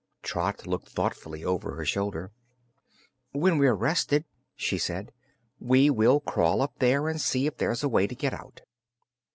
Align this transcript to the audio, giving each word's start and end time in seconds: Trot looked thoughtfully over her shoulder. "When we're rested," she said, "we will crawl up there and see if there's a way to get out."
Trot 0.23 0.65
looked 0.65 0.89
thoughtfully 0.89 1.45
over 1.45 1.75
her 1.75 1.85
shoulder. 1.85 2.31
"When 3.33 3.59
we're 3.59 3.75
rested," 3.75 4.25
she 4.55 4.79
said, 4.79 5.11
"we 5.59 5.91
will 5.91 6.21
crawl 6.21 6.63
up 6.63 6.73
there 6.79 7.07
and 7.07 7.21
see 7.21 7.45
if 7.45 7.57
there's 7.57 7.83
a 7.83 7.87
way 7.87 8.07
to 8.07 8.15
get 8.15 8.33
out." 8.33 8.61